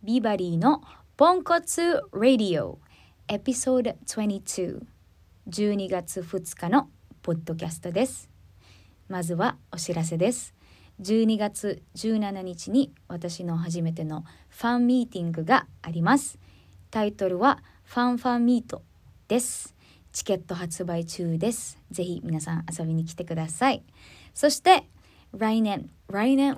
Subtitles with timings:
[0.00, 0.80] ビバリーの
[1.16, 2.78] ポンコツラディオ
[3.26, 4.80] エピソード22
[5.48, 6.88] 12月2日の
[7.20, 8.30] ポッドキャストです。
[9.08, 10.54] まずはお知らせです。
[11.00, 16.38] 12月17日に私の初めてのファンミーティングがあります。
[16.92, 18.84] タイトルはファンファンミート
[19.26, 19.74] です。
[20.12, 21.76] チケット発売中です。
[21.90, 23.82] ぜひ皆さん遊びに来てください。
[24.32, 24.88] そして
[25.36, 25.90] 来年。
[26.08, 26.56] 来年？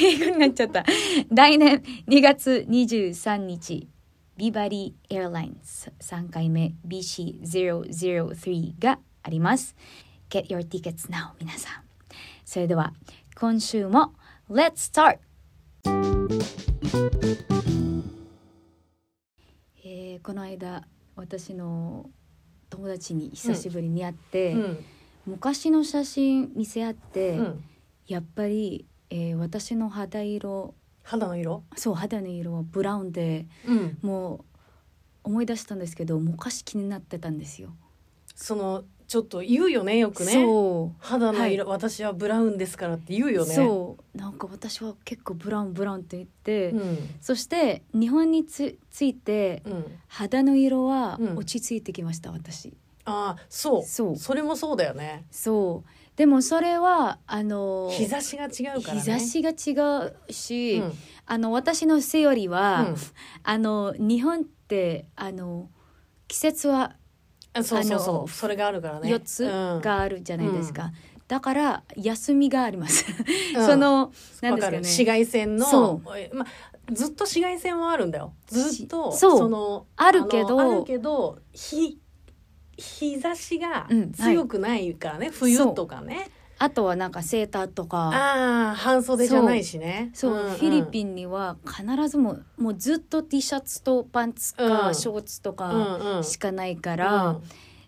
[0.00, 0.84] 英語になっちゃった。
[1.30, 3.88] 来年2月23日。
[4.36, 9.74] ビバリーエアラインズ3回目 BC003 があります。
[10.30, 11.82] Get your tickets now 皆さん。
[12.44, 12.92] それでは
[13.34, 14.14] 今週も
[14.48, 15.18] Let's start!
[19.84, 20.86] えーこの間
[21.16, 22.08] 私の
[22.70, 24.84] 友達に久しぶりに会って、うん。
[25.28, 27.64] 昔の写真見せ合って、うん。
[28.06, 31.62] やっぱり、えー私の肌色肌の色？
[31.76, 33.98] そう肌の色はブラウンでうん。
[34.02, 34.44] もう
[35.24, 37.70] 思い出したんですけど昔気になってたんですよ。
[38.34, 40.32] そのちょっと言うよねよくね。
[40.32, 40.96] そう。
[40.98, 43.54] 肌の色、私はブラウンですからって言うよね。
[43.54, 44.18] そう。
[44.18, 46.98] なんか私は結構ブラウンブラウンって言って、うん。
[47.20, 49.84] そして日本につついてうん。
[50.08, 51.36] 肌の色はうん。
[51.38, 52.74] 落ち着いてきました、私
[53.08, 53.82] ああそう。
[53.82, 54.16] そう。
[54.16, 55.26] それもそうだよね。
[55.30, 55.90] そう。
[56.16, 59.00] でもそれはあの日差しが違うからね。
[59.00, 60.92] 日差しが違うし、うん。
[61.26, 62.96] あの私のセオリーは、うん。
[63.44, 65.68] あの日本ってあの
[66.26, 66.96] 季節は
[67.54, 68.30] あそうそうそう。
[68.30, 69.08] それがあるからね。
[69.08, 70.92] 4つうんがあるじゃないですか、
[71.28, 73.06] だから休みがあります、
[73.56, 73.66] うん。
[73.66, 74.78] その何わですかね。
[74.78, 76.46] 紫外線のま
[76.92, 78.32] ずっと紫外線はあるんだよ。
[78.46, 79.48] ずっとしそう。
[79.48, 81.98] のあるけどあるけど日
[82.78, 86.30] 日差しがうん強くないからね、冬とかね。
[86.60, 88.10] あとはなんかセーターとか。
[88.12, 90.10] ああ半袖じゃないしね。
[90.12, 90.50] そう、んん。
[90.50, 94.94] フィリピンには必ずもうもうずっと T シャツとパンツか、うん。
[94.94, 96.24] ショーツとうかんうん。
[96.24, 97.42] しかないから、うん。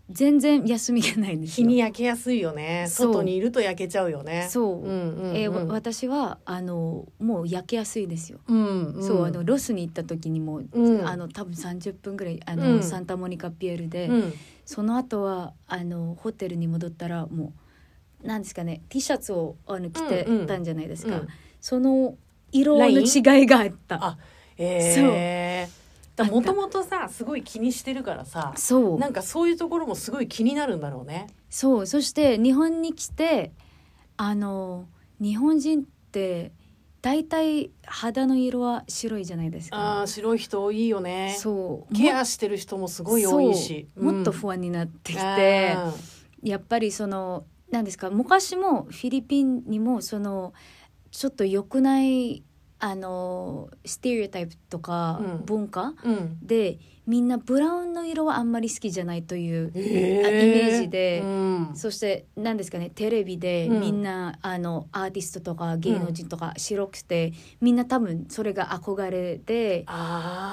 [0.08, 1.66] 全然休みがないんですよ。
[1.68, 2.86] 日に焼けやすいよね。
[2.88, 4.46] 外にいると焼けちゃうよね。
[4.50, 5.36] そう、うんうんうん。
[5.36, 8.38] えーわ私はあのもう焼けやすいですよ。
[8.48, 9.02] うんうん。
[9.04, 11.08] そうあのロスに行った時にも、うん。
[11.08, 12.82] あの多分30分ぐらいあの、うん。
[12.84, 14.32] サンタモニカピエールで、うん
[14.70, 17.52] その後はあのホテルに戻ったらも
[18.22, 20.46] うなんですかね T シャツをあの着てうんうん。
[20.46, 21.28] たんじゃないですか、うん。
[21.60, 22.14] その
[22.52, 23.98] 色の違いがあった。
[24.00, 24.18] あ
[24.58, 25.66] え
[26.18, 28.98] えもともとさすごい気にしてるからさそう。
[29.00, 31.26] なんかそういうところもすごい気になるんだろうね。
[31.48, 31.86] そう。
[31.86, 33.50] そして日本に来て
[34.16, 34.86] あの
[35.20, 36.52] 日本人って
[37.02, 41.34] 大体肌の色は白いじゃないですあかー白い人多いよね。
[41.38, 41.94] そう。
[41.94, 43.88] ケアしてる人もすごい多いし。
[43.94, 44.04] そう。
[44.12, 45.76] もっと安不安になってきて、
[46.42, 50.52] やっぱりその何ですか昔もフィリピンにもその
[51.10, 52.42] ちょっと良くない
[52.82, 55.44] あのステレオタイプとかうん。
[55.44, 56.38] 文化、うん。
[56.42, 61.22] でみんなブラウンの色はあんまり好きじゃないという、イメージで。
[61.24, 61.70] うん。
[61.74, 63.80] そして何ですかねテレビでうん。
[63.80, 69.84] みんな、あのアーティストとか芸能人とか白くて、みんな多分それが憧れで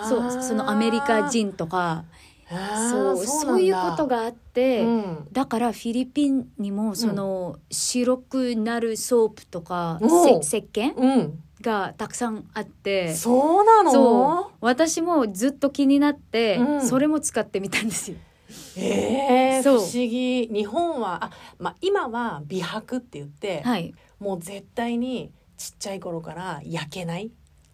[0.09, 2.05] そうそのアメリカ人とか
[2.49, 4.81] そうそういうことがあって。
[4.81, 5.27] うん。
[5.31, 10.43] だからフィリピンにもその白くなる soap とか、おう。
[10.43, 10.95] せ石鹸？
[10.95, 13.91] うんがたくさんあってそうなの？
[13.91, 16.87] そう私もずっと気になって、うん。
[16.87, 18.17] それも使ってみたんですよ。
[18.77, 20.47] えー、不思議。
[20.47, 23.93] 日本はあ、まあ、今は美白って言って、はい。
[24.19, 27.29] もう絶対にちっちゃい頃から焼けないっ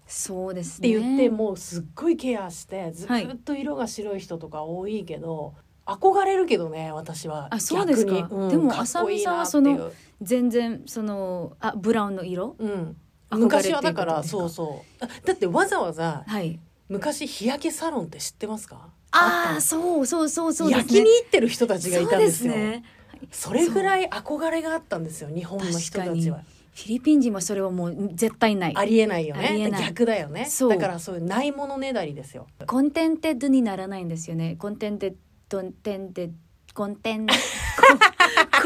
[0.08, 0.90] そうですね。
[0.90, 3.26] て言って、もうすっごいケアしてずはい。
[3.26, 5.54] っと色が白い人とか多いけど、
[5.86, 7.48] 憧れるけどね私は。
[7.52, 8.28] あそうですか。
[8.32, 9.92] うんでも浅見さんはその
[10.22, 12.56] 全然そのあブラウンの色？
[12.60, 12.98] うん、
[13.36, 15.04] 昔はだからそうそう。
[15.04, 16.60] あだってわざわざはい。
[16.90, 18.90] 昔日焼けサロンって知ってますか？
[19.12, 20.78] ああそうそうそうそうね。
[20.78, 22.54] 焼きに行ってる人たちがいたんですよ。
[22.54, 22.84] ね。
[23.32, 26.44] それぐらい憧れがあったんですよ日本の人たちは。
[26.76, 28.74] フィリピン人はそれはもう絶対ない。
[28.76, 29.72] ありえないよね。
[29.80, 30.46] 逆だよね。
[30.46, 30.70] そう。
[30.72, 32.48] だからそういうないものねだりですよ。
[32.66, 34.56] contented にならないんですよね。
[34.58, 36.32] contented ンテンテ
[36.74, 37.34] コンテン コ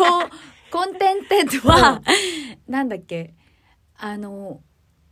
[0.04, 0.30] コ
[0.72, 2.02] コ contented は、
[2.68, 3.34] なんだっけ？
[3.98, 4.62] あの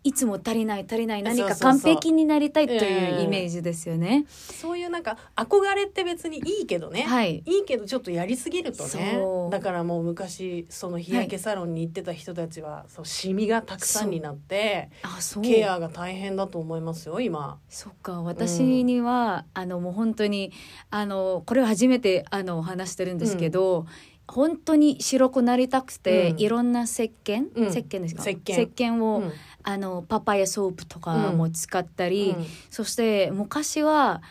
[0.05, 4.25] いつも足りない足りない何か完璧になりたいというんうイメージですよね。
[4.29, 7.43] そういうなんか憧れって別にいいけどね、はい。
[7.43, 9.13] いいけどちょっとやりすぎるとね。
[9.15, 9.51] そう。
[9.51, 15.43] だからもう昔その日焼けサロンに行ってた人たちは、そうシミがたくさんになってあそう。
[15.43, 17.57] ケアが大変だと思いますよ今。
[17.67, 18.21] そっか。
[18.21, 20.51] 私には、あのもう本当に
[20.91, 23.87] あのこれを初めてあの話してるんですけど、
[24.27, 26.39] 本当に白くなりたくて、うん。
[26.39, 27.68] いろんな石鹸、うん。
[27.68, 28.22] 石鹸ですか？
[28.24, 29.01] 石鹸。
[29.04, 29.31] を、うん。
[29.63, 32.45] あのパパイヤソープとかも使ったり、うん。
[32.69, 34.22] そして昔は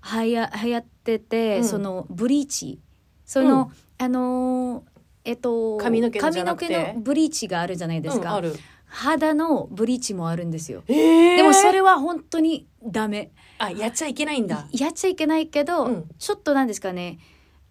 [0.00, 1.64] はや流行ってて、うん。
[1.64, 2.80] そのブリーチ。
[3.24, 4.82] その、あのー
[5.24, 6.74] えっと髪の毛のじゃなくて？
[6.74, 8.54] 髪の毛のブリーチがあるじゃないですか、うんある。
[8.86, 11.36] 肌のブリーチもあるんですよ、えー。
[11.36, 13.30] でもそれは本当にダメ。
[13.58, 14.68] あやっちゃいけないんだ。
[14.72, 16.08] やっちゃいけないけど、うん。
[16.18, 17.18] ちょっとなんですかね。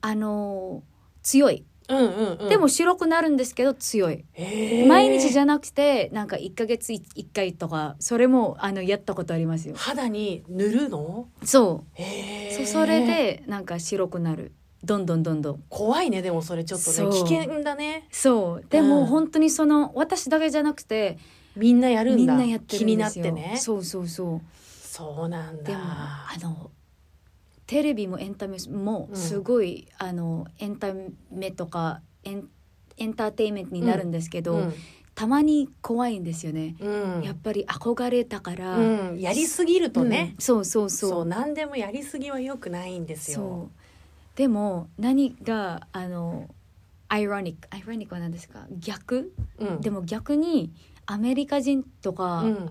[0.02, 0.94] あのー
[1.24, 2.50] 強い、うんうんうん。
[2.50, 4.88] でも白くなるんですけど強い、えー。
[4.88, 9.76] 毎日じゃなくてなんか1ヶ月1回とかそれもあのやったことありますよ。
[9.78, 11.28] 肌に塗るの？
[11.44, 12.02] そう。
[12.02, 12.66] へー。
[12.66, 14.54] そそれでなんか白くなる。
[14.84, 15.64] どんどんどんどん。
[15.70, 17.10] 怖いねでもそれちょっとね。
[17.12, 18.08] 危険だね。
[18.12, 18.66] そう。
[18.70, 18.90] でうん。
[18.90, 21.18] も本当にその私だけじゃなくて
[21.56, 22.34] みんなやるんだ。
[22.34, 23.26] みんなやってる気にんですよ。
[23.26, 23.58] なってね。
[23.58, 24.42] そうそうそう。
[24.58, 25.64] そうなんだ。
[25.64, 26.72] でもあの
[27.66, 29.16] テレビもエンタメもうん。
[29.16, 30.94] すごい、あのエンタ
[31.32, 32.50] メとかエン
[32.98, 34.74] エンターテインメントになるんですけど、うん。
[35.16, 37.22] たまに怖いんですよね、うん。
[37.24, 39.20] やっぱり憧れたから、うん。
[39.20, 40.34] やりすぎるとね。
[40.36, 40.42] うん。
[40.42, 41.10] そうそうそう。
[41.10, 43.70] そう何でもやりすぎは良くないんですよ。
[44.36, 46.50] でも何があの
[47.08, 48.66] アイロニックアイロニックは何ですか？
[48.72, 49.82] 逆、うん。
[49.82, 50.72] でも逆に
[51.06, 52.70] アメリカ人とか、うん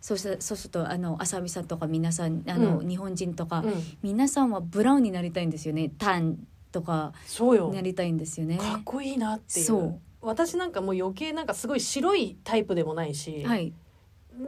[0.00, 2.88] そうしたそうするとあの浅見さんとか皆さんあの、うん。
[2.88, 3.72] 日本人とか、うん。
[4.02, 5.90] 皆さんはブラウンになりたいんですよね。
[5.98, 6.38] タン
[6.70, 7.72] とかそうよ。
[7.72, 8.58] なりたいんですよね。
[8.58, 10.00] かっこいいなっていう。
[10.20, 13.72] 私なんかもう余計なんかすごい白いタイプでもないし、はい、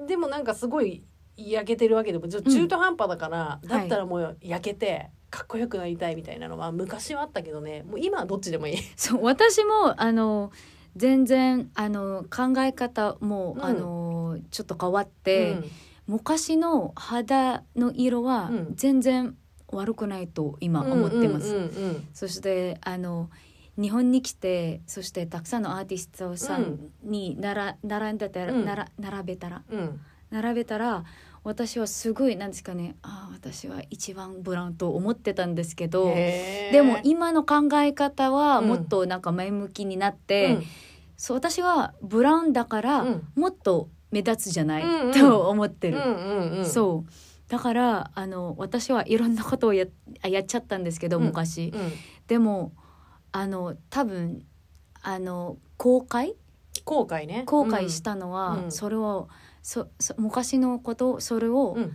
[0.08, 1.05] でもなんかすごい
[1.37, 7.85] 焼けてるわけでもちょっと中途半端だから、だったらもう焼けてかっこよくなりたいみたいなのは昔はあったけどね。
[7.85, 8.79] もう今はどっちでもいい。
[8.97, 10.50] そう私もあの
[10.97, 13.64] 全然あの考え方も、うん。
[13.64, 14.19] あの
[14.50, 15.64] ちょっと変わって、うん。
[16.06, 18.75] 昔の肌の色はうん。
[18.75, 19.37] 全然
[19.69, 21.54] 悪くないと今思ってます。
[22.12, 23.31] そしてあの
[23.81, 28.64] 日本に来てそしてたくさんのアーティストさんになら、並んでたら、うん。
[28.64, 29.62] なら並べたら。
[29.70, 29.81] うん。
[29.81, 30.00] うん
[30.31, 31.04] 並べたら
[31.42, 38.69] 私はすごいなんですかねああ私は一番ブラウンと思ってたんですけどでも今の考え方はうん。
[38.69, 40.62] もっとなんか前向きになって、うん。
[41.16, 43.28] そう私はブラウンだからうん。
[43.34, 45.12] もっと目立つじゃない、うんうん。
[45.12, 45.98] と思ってる。
[45.98, 47.12] うんうんうん、そう。
[47.48, 49.86] だからあの私はいろんなことをや
[50.22, 51.24] やっちゃったんですけどうん。
[51.24, 51.92] 昔、うん、
[52.26, 52.72] でも
[53.32, 54.44] あの多分
[55.02, 56.34] あの後悔
[56.84, 57.44] 後悔ね。
[57.46, 58.72] 後悔したのは、うん。
[58.72, 59.28] それを
[59.62, 61.92] そそ昔のことそれをうん。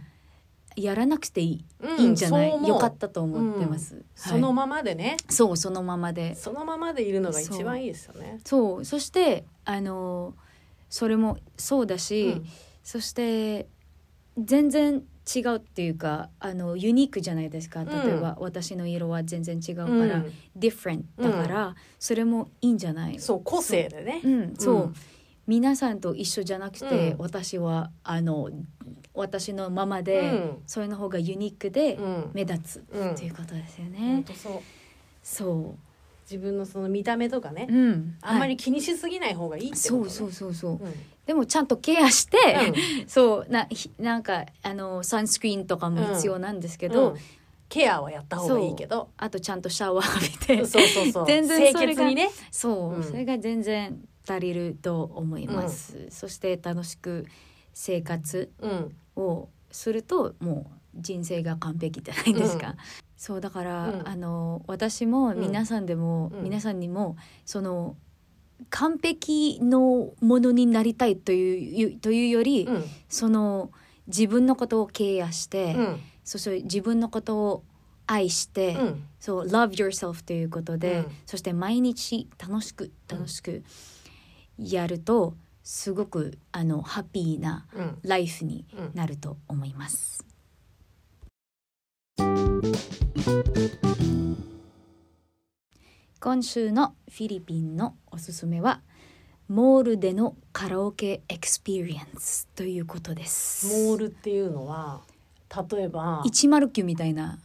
[0.77, 2.50] やらなくていい,、うんいいんじゃない？
[2.50, 2.69] そう思う。
[2.71, 4.03] よかったと思ってます、はい。
[4.15, 6.35] そのままでね、そうそのままで。
[6.35, 8.41] そのままでいるのが一番いいですよね。
[8.44, 8.83] そう。
[8.83, 10.33] そしてあの
[10.89, 12.45] それもそうだし、うん。
[12.83, 13.67] そして
[14.37, 15.03] 全然
[15.35, 17.83] 違うっていうかあのユニークじゃないですか。
[17.83, 23.19] 例えば、私の色は全然違うから、うん、different だから、それもいいんじゃない？
[23.19, 24.21] そう個性でね。
[24.23, 24.27] う。
[24.29, 24.95] ん、そう、うん
[25.47, 27.17] 皆さんと一緒じゃなくて、うん。
[27.19, 28.49] 私はあの
[29.13, 30.57] 私のままうで、ん。
[30.65, 32.31] それの方がユニークでうん。
[32.33, 34.23] 目立つうんっていうことですよ本ね。
[34.25, 34.61] 当そう。
[35.21, 35.75] そ
[36.30, 40.10] 自分のその見た目とかねう、、うん、あんまはいり気にしすぎない方がいいってこと、ね。
[40.10, 40.72] そうそうそうそう。
[40.74, 40.94] うん。
[41.25, 42.38] でもちゃんとケアして、
[42.98, 43.06] うん。
[43.07, 47.18] そうなひなんかあのサンスクリーンとかも必要なんですけど、うん。
[47.69, 49.10] ケアはやった方がいいけど。
[49.18, 51.25] あとちゃんとシャワー浴びて、そうそうそう。
[51.27, 52.30] 全然それが清潔にね。
[52.51, 53.04] そう、うん。
[53.04, 56.07] それが全然足りると思います。
[56.10, 57.25] そして楽しく
[57.74, 58.95] 生活うん。
[59.16, 62.76] をするともう人生が完璧じゃないですか。
[63.16, 64.07] うんそうだから、うん。
[64.07, 65.40] あの私もうん。
[65.40, 66.44] 皆さんでも、うん。
[66.44, 67.95] 皆さんにもその
[68.69, 72.84] 完璧のものになりたいというというより、うん。
[73.10, 73.72] その
[74.07, 76.02] 自分のことをケアして、うん。
[76.24, 77.64] そして自分のことを
[78.06, 79.04] 愛して、うん。
[79.19, 81.12] そう love yourself ということで、うん。
[81.26, 83.64] そして毎日楽しく楽しく
[84.57, 87.98] やるとすごくあのハッピーなうん。
[88.04, 88.92] ライフにうん。
[88.94, 90.26] なると思います。
[96.19, 98.81] 今週のフィリピンのおすすめは
[99.47, 103.87] モールでのカラオケ experience ということです。
[103.87, 105.01] モールっていうのは
[105.71, 107.39] 例えば109みたいな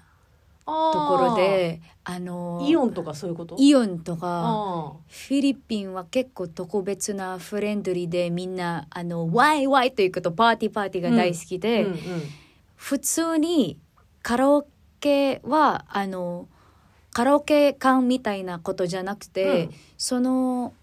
[0.66, 3.56] とところであのイオンとかそういうこと？
[3.58, 11.99] イオンとかあフィリピンは結構特別なフレンドリーでみんなあのワイワイということパーティーパーティーが大好きあで、うんうん
[12.76, 13.78] 普通に
[14.22, 14.68] カラオケ
[15.42, 16.49] はあの
[17.12, 19.75] カラオケ館みたいなことじゃなくて、うん。
[19.99, 20.75] その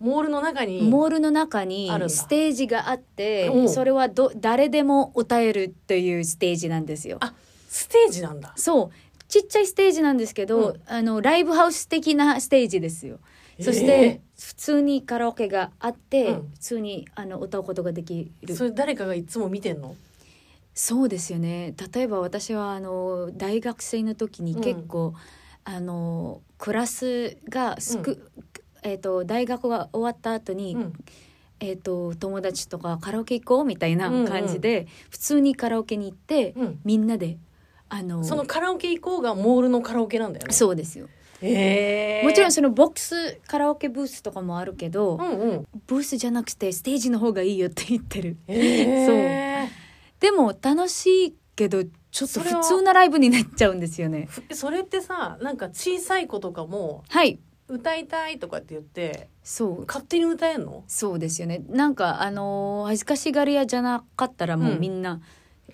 [0.00, 7.18] モールの中にモールの中にステージがあってそれはど誰でも歌えるというステージなんですよ。
[7.20, 7.34] あ
[7.68, 8.52] ステージなんだ。
[8.56, 8.90] そう。
[9.28, 10.80] ちっちゃいステージなんですけど、うん。
[10.86, 13.20] あのライブハウス的なステージですよ。
[13.60, 16.50] そして、え普通にカラオケがあって、うん。
[16.54, 18.56] 普通にあの歌うことができる。
[18.56, 19.94] それ誰かがいつも見てんの？
[20.82, 21.74] そうですよね。
[21.92, 25.12] 例えば私はあの大学生の時に結構、
[25.62, 28.30] あのクラスがすく、
[28.82, 30.92] えー、と大学が終わった後に、うん。
[31.62, 36.80] えー、と友達とかカラオケ行こうみたいな感じで、普通にカラオケに行って、うん。
[36.82, 37.36] みんなで
[37.90, 40.54] あのそのカラオケ行こうがモールのカラオケなんだよね。
[40.54, 41.08] そうですよ。
[41.42, 42.26] へえ。
[42.26, 45.66] もちろんそのボックスカラオケブースとかもあるけど、うんうん。
[45.86, 48.38] ブースじゃなくてステージの方がいいよって言ってる。
[48.46, 49.68] へえ
[50.20, 54.26] でも楽しいけどちょっと普通なライブになっちゃうんですよね。
[54.28, 57.38] ふそれってさなんか小さい子とかもはい。
[57.68, 59.84] 歌いたいとかって言ってそう。
[59.86, 60.82] 勝手に歌えんの？
[60.88, 61.62] そうですよね。
[61.68, 65.20] なんかあのー恥ずかしがり屋じゃなかったらもうみんな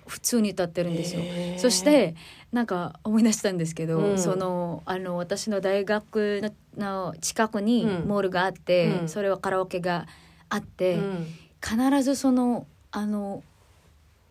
[0.05, 1.59] 普通に歌ってるんですよ、へー。
[1.59, 2.15] そして
[2.51, 4.17] なんか思い出したんですけど、うん。
[4.19, 6.41] そのあの私の大学
[6.77, 8.07] のの近くにうん。
[8.07, 9.09] モールがあって、うん。
[9.09, 10.05] それはカラオケが
[10.49, 11.27] あって、うん。
[11.65, 13.43] 必ずそのあの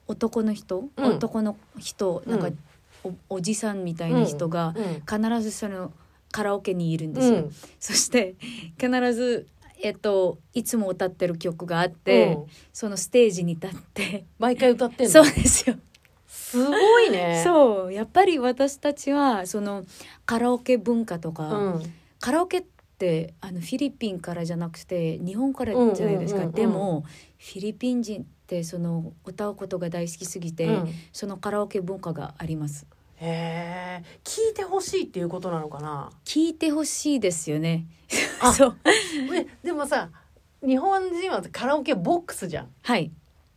[0.08, 1.04] 男の人、うん。
[1.04, 2.58] 男の人なんか、うん
[3.04, 5.28] おおじさんみたいな人がうん。
[5.28, 5.92] 必ずその
[6.32, 7.34] カラオケにいるんですよ。
[7.34, 7.52] うん。
[7.78, 8.34] そして
[8.80, 9.46] 必ず
[9.80, 12.46] えっといつも歌ってる曲があって、うん。
[12.72, 15.76] そのステージに立って、毎回歌ってそうですよ。
[16.26, 17.42] すごいね。
[17.44, 17.92] そう。
[17.92, 19.84] やっぱり私たちはその
[20.24, 21.82] カラオケ文化とか、うん。
[22.18, 22.64] カラオケっ
[22.98, 27.04] てあのフィリピンからじゃなくて日本からじゃないですか、でも
[27.38, 30.94] フィリピン人ってその歌うことが大好きすぎて、うん。
[31.12, 32.86] そのカラオケ文化があります。
[33.16, 36.10] へえ聞いてほしいっていうことなのかな？
[36.24, 37.86] 聞いてほしいですよね。
[38.40, 38.76] あ そう。
[39.34, 40.10] えでもさ
[40.64, 42.68] 日本人はカラオケボックスじゃん。
[42.82, 43.10] はい。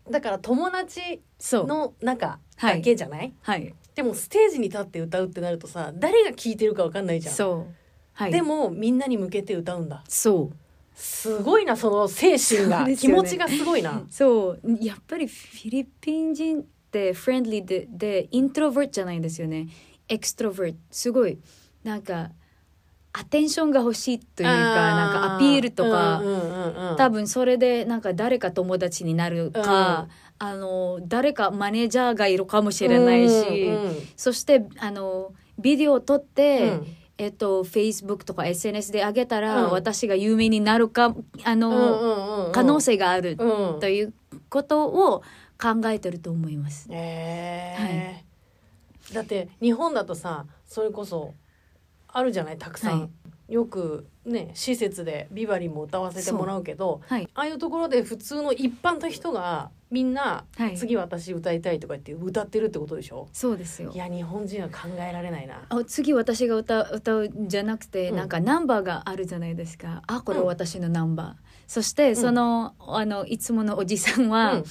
[0.09, 1.21] だから友達
[1.53, 3.75] の中だけじゃない、はい。
[3.93, 7.75] でもステージに立って歌うってなるとさ誰が聞いてるかわかんないじゃん、そう。
[8.13, 8.31] はい。
[8.31, 10.03] でもみんなに向けて歌うんだ。
[10.07, 10.55] そう
[10.99, 12.97] すごいなその精神が、ね。
[12.97, 14.03] 気持ちがすごいな。
[14.09, 14.77] そう。
[14.81, 19.69] やっぱりフィリピン人ってフレンドリーででイントロバートじゃないんですよね。
[20.09, 21.39] エクストロバートすごい。
[21.85, 22.31] なんか
[23.13, 26.97] アテンションが欲しいというかなんかアピールとか、うんうんうんうん。
[26.97, 33.95] 多分それでなんか誰か友達になるか、あの誰かマネージャーがいるかもしれないし、うんうん。
[34.17, 39.71] そしてあのビデオを撮って、うんえっと Facebook とか SNS で上げたら、うん。
[39.71, 43.79] 私が有名になるかあの、う可能性があるうん。
[43.79, 44.13] という
[44.49, 45.21] ことを
[45.61, 46.87] 考えてると思います。
[46.89, 49.13] えー。
[49.13, 51.33] だって日本だとさそれこそ
[52.07, 52.57] あるじゃない？
[52.57, 53.09] たくさん、はい
[53.49, 60.77] よくね施設でビバリーも歌わせてもらうけどはい、ああいうところで普通の一般の人がみんな、はい。
[60.77, 63.27] 次私歌いたいとか言って歌ってるってことでしょ？
[63.33, 63.91] そうですよ。
[63.91, 63.97] い。
[63.97, 65.65] や日本人は考えられないな。
[65.67, 68.15] あ次私が歌う歌うんじゃなくて、うん。
[68.15, 70.03] なんかナンバーがあるじゃないですか。
[70.05, 70.45] あこれうん。
[70.45, 74.63] 私のナンバー、そしてその,、あのいつものおじさんは、うん。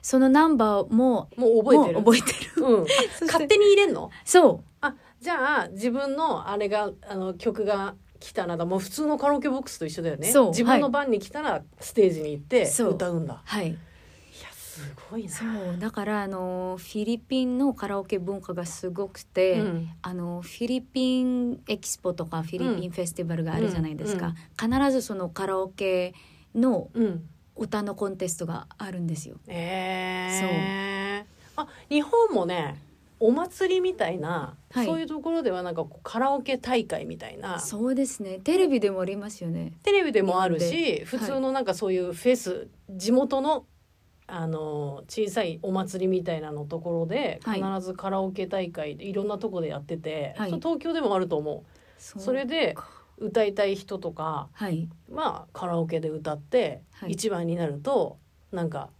[0.00, 1.98] そのナンバーももう覚えてる。
[1.98, 2.64] 覚えてる。
[2.64, 2.86] うん、
[3.28, 4.10] 勝手に入れんの？
[4.24, 10.30] そあじゃあ自分のあれがあの曲が来たらだもう普通のカラオケボックスと一緒だよね。
[10.30, 12.94] そう自分の番に来たらステージに行ってそう。
[12.94, 13.34] 歌うんだ。
[13.34, 13.68] うはい。
[13.68, 13.78] いや
[14.52, 15.30] すごいな。
[15.30, 19.90] そうだからあのフィリピンのカラオケ文化がすごくて、うん。
[20.02, 26.14] あのフィリピンエキスポとかフィリピンフェスティバルがあるじゃないですか、必ずそのカラオケ
[26.54, 27.28] のうん。
[27.54, 29.36] 歌のコンテストがあるんですよ。
[29.46, 32.80] えー、あ日本もね
[33.22, 34.84] お祭りみたいな、はい。
[34.84, 37.60] そういうところではなんかこうカラオケ大会みたいな。
[37.60, 38.40] そうですね。
[38.42, 39.74] テレビでもありますよね。
[39.84, 43.64] テレビでもある日し普通のなんかそういうフェス、地元の
[44.26, 47.62] あの小さいお祭りみたいなのところではい。
[47.62, 50.52] 必ずカラオケ大会でいろんなとこでやってて、はい。
[50.54, 51.64] 東京でもあると思
[51.98, 52.74] そうそれで
[53.18, 54.88] 歌いたい人とかはい。
[55.08, 57.12] まあカラオケで歌ってはい。
[57.12, 58.18] 一番になると
[58.50, 58.90] なんか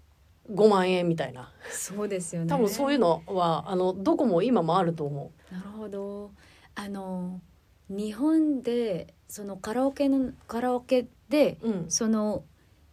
[0.51, 1.53] 5万円みたいな。
[1.71, 2.49] そうですよね。
[2.49, 6.31] 多分そういうのはあのどこも今もあると思なるほど。
[6.75, 7.41] あの
[7.89, 11.69] 日本でそのカラオケのカラオケでう。
[11.69, 12.45] うん、その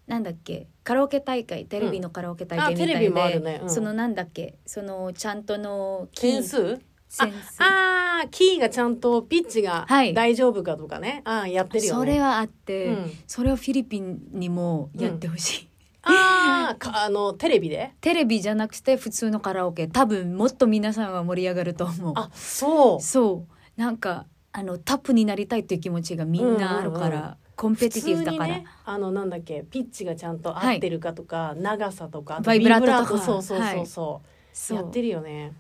[0.08, 3.60] なんだっけカラオケ大会テレビのカラオケ大会みたいで、あテレビもあるね。
[3.64, 3.70] うん。
[3.70, 6.80] そのなんだっけそのちゃんとの点数？
[7.20, 10.14] ああキーがちゃんとピッチがはい。
[10.14, 12.00] 大丈夫かとかね、ああやってるよね。
[12.00, 13.12] それはあって、うん。
[13.26, 15.69] それをフィリピンにもやってほしい、
[16.04, 17.92] ああ かあのテレビで？
[18.02, 19.88] テレビじゃなくて普通のカラオケ。
[19.88, 22.14] 多分もっと皆さんは盛り上がると思う。
[22.16, 23.02] あそう。
[23.02, 23.82] そう。
[23.82, 27.36] なんかあのタップになりたいっていう気持ちがみんなあるから、うんうんうん。
[27.56, 32.40] コンペティティ普ブだから、通にねあのなんだっけピッチがちゃんと合ってるかとか、長さとか。
[32.42, 33.26] バイブラートとか。
[33.26, 34.78] そうそうそうそう、そう。
[34.78, 35.54] やってるよね。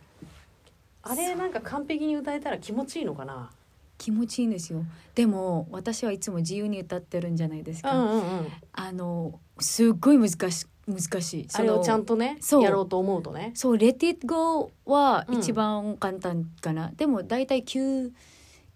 [1.01, 3.49] あれなんか完璧に歌えたら気持ちいいのかな？
[3.99, 4.83] 気持ちいいんですよ。
[5.13, 8.47] でも私はいつも自由に歌ってるんじゃないですか、うんうんうん。
[8.71, 11.47] あのすっごい難し難しい。
[11.53, 12.63] あれをちゃんととねそう。
[12.63, 13.51] やろうと思うとね。
[13.53, 15.39] そう「Let It Go」はうん。
[15.39, 18.11] 一番簡単かな、でも大体9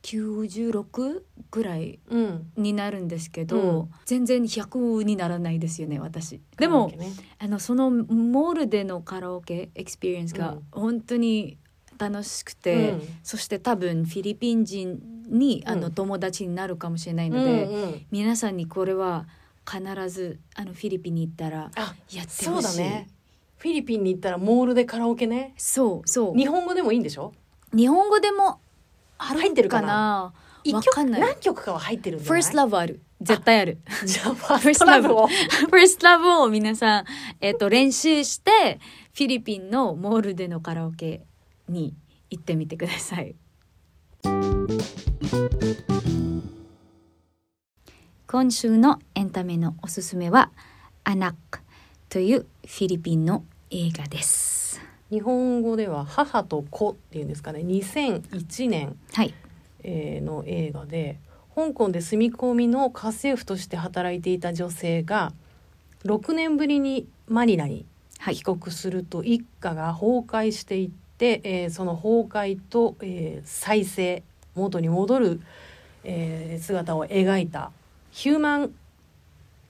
[0.03, 2.51] 96ぐらいうん。
[2.57, 3.89] になるんですけど、うん。
[4.05, 6.41] 全然100にならないですよね私。
[6.57, 10.63] でもねあのそのモールでのカラオケ experience がうん。
[10.71, 11.57] 本当に
[12.09, 13.01] 楽しくて、うん。
[13.23, 18.05] そして多分フィリピン人にあのうん友達になるかもしれないのうんで、うん。
[18.11, 19.25] 皆さんにこれは
[19.69, 22.77] 必ずあのフィリピンに行ったらあやってほしい。
[22.77, 23.07] だね。
[23.57, 25.53] フィリピンに行ったらモールでカラオケね。
[25.57, 26.35] そうそう。
[26.35, 27.33] 日本語でもいいんでしょ？
[27.73, 28.59] 日本語でも
[29.17, 30.33] あ入ってるかな？
[30.65, 33.01] 一曲何曲かは入ってるんじゃない？First Love ある。
[33.21, 33.77] 絶対ある。
[34.05, 35.29] じゃあファーストラブを。
[35.71, 37.05] First Love を皆さん、
[37.39, 38.79] えっと練習して
[39.13, 41.25] フィリピンのモールでのカラオケ
[41.67, 41.93] に
[42.29, 43.35] 行ってみてください。
[48.27, 50.51] 今週のエンタメのおすすめは
[51.05, 51.59] 「アナック」
[52.09, 54.81] というフィリピンの映画です。
[55.11, 57.59] 日本語では母と子っていうんですかね。
[57.59, 59.33] 2001年はい。
[59.83, 61.19] えーの映画で
[61.53, 65.33] 香港で住み込みの家政婦として働いていた女性が
[66.03, 67.85] 6年ぶりにマニラに
[68.17, 68.35] はい。
[68.35, 74.23] 帰国すると一家が崩壊していって、えーその崩壊と、えー再生
[74.55, 75.41] 元に戻る、
[76.03, 77.71] えー姿を描いた
[78.11, 78.73] ヒューマン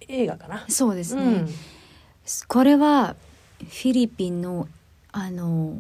[0.08, 0.66] 映画かな？
[0.68, 1.50] そうですね、うん。
[2.48, 3.16] これは
[3.60, 4.68] フィリピンの
[5.12, 5.78] あの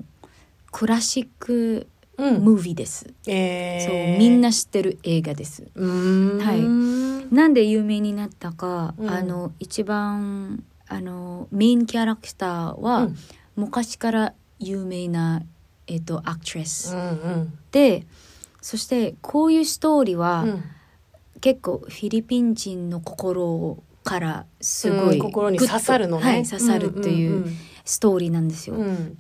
[0.71, 2.43] クラシックうん。
[2.43, 3.85] ムービーです、えー。
[3.85, 5.63] そうみんな知ってる映画です。
[5.75, 7.33] はい。
[7.33, 9.09] なんで有名になったか、うん。
[9.09, 13.15] あの一番あのメインキャラクターは、うん。
[13.55, 15.41] 昔から有名な、
[15.87, 17.59] えっとアクトレス、うんうん。
[17.71, 18.05] で
[18.61, 20.63] そしてこういうストーリーは、うん。
[21.41, 27.45] 結構フィリピン人の心からすごい、うん心に刺さるのね、はい、刺さるという
[27.83, 28.77] ストーリーなんですよ。
[28.77, 28.81] うん。
[28.81, 29.17] うんうん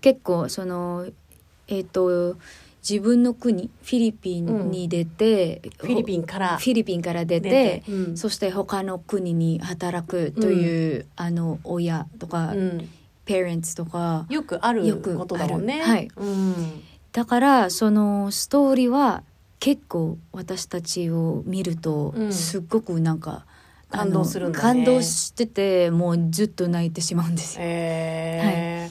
[0.00, 1.06] 結構その
[1.68, 2.36] えっ、と
[2.86, 8.16] 自分の国フィリピンに出て、フィリピンからフィリピンから出出てて、うん。
[8.16, 12.88] そして他の国に働くという、あの親とか、うん
[13.24, 15.80] ペアレンツとかよくあるよくことだもんね。
[15.80, 16.08] はい。
[16.16, 16.82] うん。
[17.12, 19.22] だからそのストーリーは
[19.60, 22.32] 結構私たちを見るとうん。
[22.32, 23.44] すっごくなんか、
[23.90, 24.58] あの感動するね。
[24.58, 27.64] 感動しててもうずっと泣いてしまうんですよ。
[27.64, 28.90] え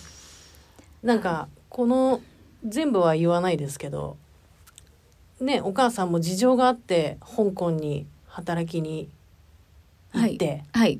[1.03, 1.07] ー。
[1.07, 2.21] なんかこの
[2.65, 4.17] 全部は言わないですけど
[5.39, 9.09] ねお母さんも事情があって香港に働きに
[10.13, 10.99] 行って、はい。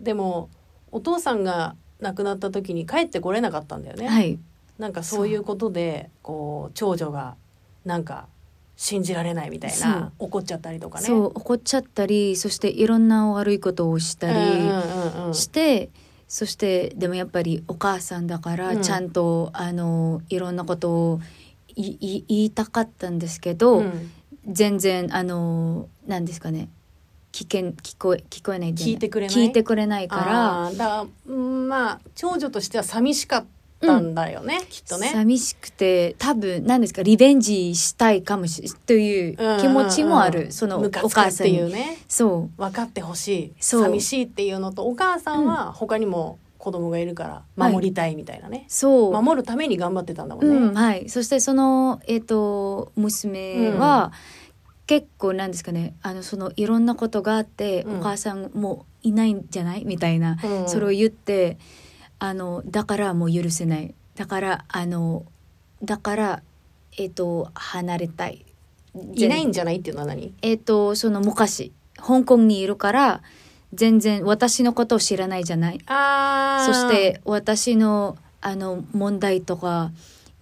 [0.00, 0.50] でも
[0.90, 4.06] お父さんが亡くなった時に帰ってこれなかったんだよね。
[4.06, 4.38] はい。
[4.78, 7.36] なんかそういうことでこう長女が
[7.84, 8.26] なんか
[8.76, 11.06] 信じられないみたいな怒っちゃったりとかね。
[11.06, 15.90] そう怒っちゃったりそしていろんな悪いことをしたり、うんうんうんして
[16.28, 18.82] そしてでもやっぱりお母さんだからうん。
[18.82, 21.20] ちゃんと、あのいろんなことを
[21.76, 24.10] いい言いたかったんですけど、うん。
[24.46, 26.68] 全然あの何ですかね
[27.34, 29.36] 聞けん聞こえ聞こえない聞いてくれない？
[29.36, 30.70] 聞いてくれないから。
[30.70, 33.44] だからうんまあ長女としては寂しかっ
[33.80, 35.08] たんだよね、きっとね。
[35.08, 40.52] 寂しくて多分何ですかリベンジしたいかもしれという気持ちもある、うんうんうん。
[40.52, 41.98] そのお母さんにていうね。
[42.06, 42.56] そう。
[42.56, 43.52] 分かってほしい。
[43.58, 47.24] 寂しいっていうのとお母さんは他にも子供がいるか
[47.58, 49.12] ら守りたいみたいなね、そう。
[49.12, 50.54] 守るために頑張ってたんだもんね。
[50.54, 54.12] うんはい、そしてその、えっと娘は、
[54.86, 58.00] 結構なんですかねあのそのいろんなことがあって、うん。
[58.00, 59.84] お母さんもういないんじゃない？
[59.84, 60.68] みたいな、うん。
[60.68, 61.58] それを言って
[62.18, 63.94] あのだからもう許せない。
[64.14, 65.24] だからあの
[65.82, 66.42] だから
[66.96, 68.44] えっと離れたい。
[69.14, 70.32] いないんじゃないっていうのは何？
[70.42, 73.22] えっとその昔香港にいるから
[73.72, 75.78] 全然私のことを知らないじゃない？
[75.78, 79.90] そして私のあの問題とか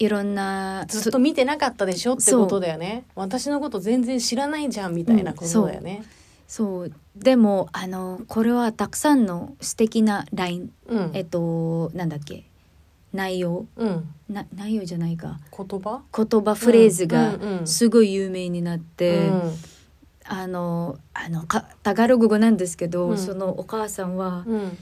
[0.02, 3.04] いろんなずっと見てなかったでしょってことだよね。
[3.14, 6.02] 私のこと全然知らないじゃんみたいなことだよね。
[6.48, 6.92] そう。
[7.14, 11.10] でもあのこれはたくさんの素敵なライン、うん。
[11.14, 12.42] えっとなんだっけ。
[13.12, 13.66] 内容。
[13.76, 15.38] うん、な内容じゃないか。
[15.56, 16.02] 言葉？
[16.12, 17.66] 言葉フレーズがうんうんうん。
[17.68, 19.30] すごい有名になって、
[20.24, 23.18] あのあのかタガログ語なんですけど、うん。
[23.18, 24.78] そのお母さんはうんうん。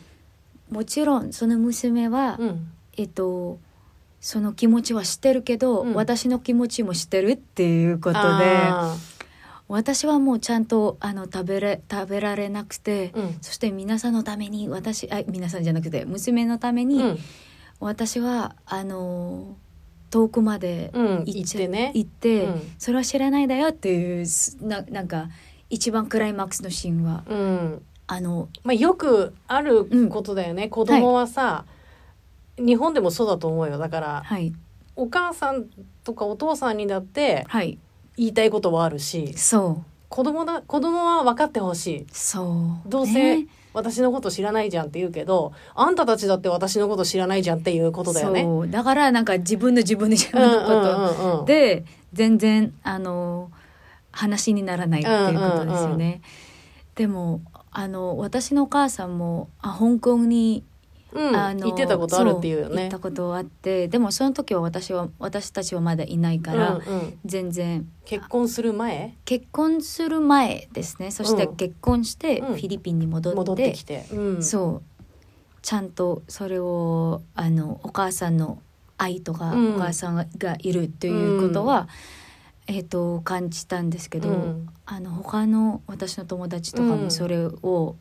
[0.70, 2.72] もちろんその娘は、うん。
[2.96, 3.58] えっと
[4.20, 5.94] その気持ちは知ってるけど、うん。
[5.94, 8.96] 私の気持ちも知ってるっていうことであ
[9.68, 13.38] 私はもうちゃんとあの食べれ食べられなくて、ーうん。
[13.40, 17.18] そして皆さんのために私あ皆さんじゃなくて娘のために、うん。
[17.80, 19.56] 私はあの
[20.10, 21.24] 遠くまでうん。
[21.24, 21.92] 行っちゃ行ってね。
[21.94, 22.74] 行って、うん。
[22.78, 25.28] それは知らないだよっていうすななんか
[25.70, 31.64] 一番クライマックスのシーンはうんあのまあ、よくあることだよね、子供はさ、
[32.64, 33.78] 日本でもそうだと思うよ。
[33.78, 34.52] だからはい。
[34.96, 35.66] お母さん
[36.04, 37.78] とかお父さんにだってはい。
[38.16, 39.84] 言いたいことはあるしそう。
[40.08, 42.06] 子供だ子供は分かってほしい。
[42.12, 42.88] そう。
[42.88, 43.46] どうせね。
[43.72, 48.42] 私のこと知らないじゃんって言うけどあんたたちだって私のこと知らないじゃんっていうことだよね。
[48.42, 48.68] そう。
[48.68, 53.52] だからなんか自分の自分の自分うんのこと、うんうんうんで全然あの
[54.10, 56.20] 話にならないっていうことですよね。
[56.96, 60.64] でもあの私のお母さんもあ香港に、
[61.12, 61.36] うん。
[61.36, 67.18] あの言ってたことあるっていうよそ行っねたことあってでもその時は私は私たちはまだいないから、うんうん。
[67.24, 67.88] 全然。
[68.04, 69.16] 結婚する前？
[69.24, 71.10] 結婚する前ですね。
[71.10, 71.56] そしてうん。
[71.56, 72.54] 結婚してうん。
[72.54, 75.02] フィリピンに戻って,、戻ってきて、うん、そう。
[75.62, 78.62] ちゃんとそれをあのお母さんの
[78.96, 79.76] 愛とか、うん。
[79.76, 81.88] お母さんがいるということは、
[82.66, 84.68] えっと感じたんですけど、うん。
[84.86, 87.04] あの他の私の友達とかうん。
[87.04, 87.96] もそれを、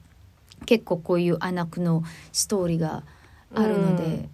[0.66, 3.04] 結構こういうアナクのストーリーが
[3.54, 4.30] あるので、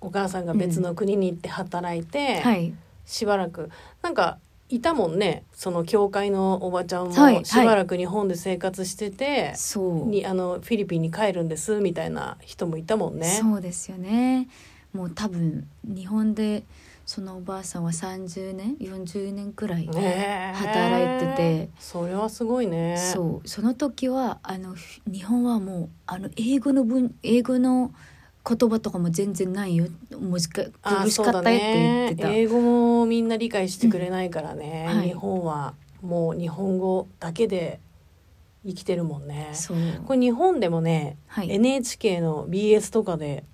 [0.00, 2.74] お母さんが別の国に行って働いて、はい。
[3.04, 3.70] しばらく。
[4.02, 10.08] なんかいたもんねその教会のおばちゃんはいもしばらく日本で生活してて、そう。
[10.08, 13.26] にあのフィリピンに帰るんですみたいな人もいたもんね。
[13.26, 14.48] そうですよね。
[14.92, 16.64] もう多分日本で
[17.14, 20.56] そのおばあさんは30年40年くらい、ねえ。
[20.56, 21.70] 働いてて。
[21.78, 22.96] それはすごいね。
[22.96, 23.46] そう。
[23.46, 27.92] その時はあのふ日本はもうあの英語の文英語の
[28.48, 29.88] 言葉とかも全然ないよ。
[30.10, 34.96] 難しかったよって言ってた、英語もみんな理解してくれないからね、うん。
[34.96, 35.08] はい。
[35.08, 37.80] 日本はもう日本語だけで
[38.64, 39.52] 生きてるもんね。
[40.06, 41.50] これ日本でもね、はい。
[41.50, 43.44] NHK の BS とかで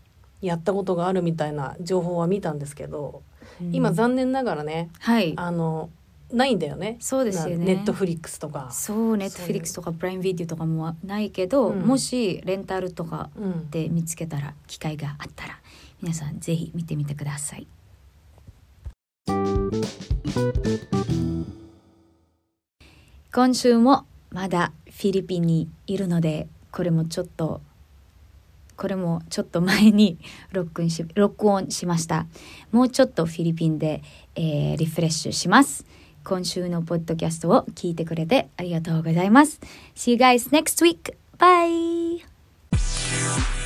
[0.40, 3.24] やったことがあるみたいな情報は見たんですけど、
[3.72, 3.94] 今うん。
[3.94, 5.34] 残念ながらねはい。
[5.36, 5.90] あの
[6.32, 6.96] ないんだよね。
[7.00, 7.64] そうですよね。
[7.64, 8.68] ネットフリックスとか。
[8.70, 11.80] そうネットフリックスとかプライムビデオとかもないけど、うん。
[11.80, 15.58] もしレンタルとかうん、で見つけたら機会があったら
[16.02, 17.66] 皆さんぜひ見てみてください。
[23.32, 27.60] 今週もまだフィリピンにいるのでこれもちょっと
[28.78, 30.18] これもちょっと前に
[30.52, 32.26] 録音し録音しました
[32.70, 34.02] もうちょっとフィリピンで、
[34.36, 35.84] えーリフレッシュします
[36.24, 39.60] 今週のポッドキャストを聞いてくれてありがとうございます
[39.96, 41.14] See you guys next week!
[41.38, 43.57] Bye!